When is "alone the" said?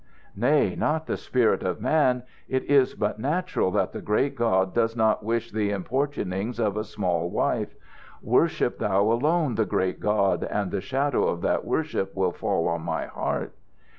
9.11-9.63